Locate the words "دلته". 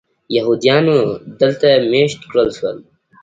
1.39-1.67